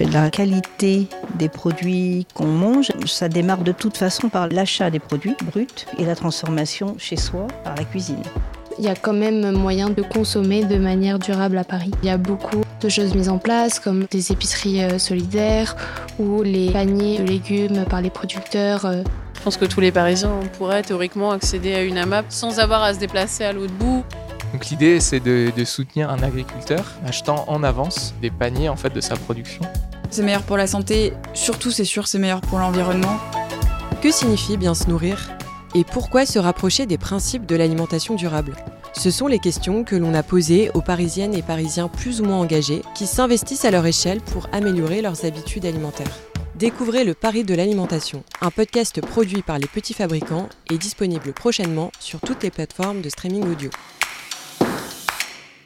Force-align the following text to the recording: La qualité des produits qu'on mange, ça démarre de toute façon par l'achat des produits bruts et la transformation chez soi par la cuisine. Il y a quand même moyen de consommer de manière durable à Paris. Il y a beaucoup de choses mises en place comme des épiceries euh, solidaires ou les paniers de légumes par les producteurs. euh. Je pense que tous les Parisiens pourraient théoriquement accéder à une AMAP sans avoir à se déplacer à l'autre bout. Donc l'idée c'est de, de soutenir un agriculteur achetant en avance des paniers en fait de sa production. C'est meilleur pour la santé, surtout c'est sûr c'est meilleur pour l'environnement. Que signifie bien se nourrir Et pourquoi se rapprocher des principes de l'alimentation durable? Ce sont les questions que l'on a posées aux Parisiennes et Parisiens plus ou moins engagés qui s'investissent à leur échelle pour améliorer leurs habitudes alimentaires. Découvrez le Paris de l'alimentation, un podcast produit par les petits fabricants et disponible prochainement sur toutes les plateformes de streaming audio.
La 0.00 0.28
qualité 0.28 1.06
des 1.38 1.48
produits 1.48 2.26
qu'on 2.34 2.46
mange, 2.46 2.90
ça 3.06 3.28
démarre 3.28 3.62
de 3.62 3.70
toute 3.70 3.96
façon 3.96 4.28
par 4.28 4.48
l'achat 4.48 4.90
des 4.90 4.98
produits 4.98 5.36
bruts 5.44 5.86
et 5.98 6.04
la 6.04 6.16
transformation 6.16 6.96
chez 6.98 7.16
soi 7.16 7.46
par 7.62 7.76
la 7.76 7.84
cuisine. 7.84 8.22
Il 8.76 8.84
y 8.84 8.88
a 8.88 8.96
quand 8.96 9.12
même 9.12 9.52
moyen 9.52 9.90
de 9.90 10.02
consommer 10.02 10.64
de 10.64 10.78
manière 10.78 11.20
durable 11.20 11.56
à 11.58 11.62
Paris. 11.62 11.92
Il 12.02 12.08
y 12.08 12.10
a 12.10 12.16
beaucoup 12.16 12.62
de 12.80 12.88
choses 12.88 13.14
mises 13.14 13.28
en 13.28 13.38
place 13.38 13.78
comme 13.78 14.06
des 14.10 14.32
épiceries 14.32 14.82
euh, 14.82 14.98
solidaires 14.98 15.76
ou 16.18 16.42
les 16.42 16.72
paniers 16.72 17.18
de 17.18 17.24
légumes 17.24 17.84
par 17.88 18.02
les 18.02 18.10
producteurs. 18.10 18.84
euh. 18.86 19.04
Je 19.36 19.42
pense 19.42 19.56
que 19.56 19.64
tous 19.64 19.80
les 19.80 19.92
Parisiens 19.92 20.40
pourraient 20.58 20.82
théoriquement 20.82 21.30
accéder 21.30 21.72
à 21.72 21.82
une 21.82 21.98
AMAP 21.98 22.26
sans 22.30 22.58
avoir 22.58 22.82
à 22.82 22.94
se 22.94 22.98
déplacer 22.98 23.44
à 23.44 23.52
l'autre 23.52 23.74
bout. 23.74 24.02
Donc 24.52 24.66
l'idée 24.66 24.98
c'est 24.98 25.20
de, 25.20 25.52
de 25.56 25.64
soutenir 25.64 26.10
un 26.10 26.22
agriculteur 26.22 26.84
achetant 27.06 27.44
en 27.46 27.62
avance 27.62 28.12
des 28.20 28.30
paniers 28.30 28.68
en 28.68 28.76
fait 28.76 28.92
de 28.92 29.00
sa 29.00 29.14
production. 29.14 29.62
C'est 30.14 30.22
meilleur 30.22 30.44
pour 30.44 30.56
la 30.56 30.68
santé, 30.68 31.12
surtout 31.32 31.72
c'est 31.72 31.84
sûr 31.84 32.06
c'est 32.06 32.20
meilleur 32.20 32.40
pour 32.40 32.60
l'environnement. 32.60 33.18
Que 34.00 34.12
signifie 34.12 34.56
bien 34.56 34.72
se 34.72 34.88
nourrir 34.88 35.36
Et 35.74 35.82
pourquoi 35.82 36.24
se 36.24 36.38
rapprocher 36.38 36.86
des 36.86 36.98
principes 36.98 37.46
de 37.46 37.56
l'alimentation 37.56 38.14
durable? 38.14 38.54
Ce 38.92 39.10
sont 39.10 39.26
les 39.26 39.40
questions 39.40 39.82
que 39.82 39.96
l'on 39.96 40.14
a 40.14 40.22
posées 40.22 40.70
aux 40.74 40.82
Parisiennes 40.82 41.34
et 41.34 41.42
Parisiens 41.42 41.88
plus 41.88 42.20
ou 42.20 42.26
moins 42.26 42.36
engagés 42.36 42.82
qui 42.94 43.08
s'investissent 43.08 43.64
à 43.64 43.72
leur 43.72 43.84
échelle 43.86 44.20
pour 44.20 44.46
améliorer 44.52 45.02
leurs 45.02 45.24
habitudes 45.24 45.66
alimentaires. 45.66 46.16
Découvrez 46.54 47.02
le 47.02 47.14
Paris 47.14 47.42
de 47.42 47.56
l'alimentation, 47.56 48.22
un 48.40 48.52
podcast 48.52 49.00
produit 49.00 49.42
par 49.42 49.58
les 49.58 49.66
petits 49.66 49.94
fabricants 49.94 50.48
et 50.70 50.78
disponible 50.78 51.32
prochainement 51.32 51.90
sur 51.98 52.20
toutes 52.20 52.44
les 52.44 52.52
plateformes 52.52 53.00
de 53.00 53.08
streaming 53.08 53.50
audio. 53.50 53.68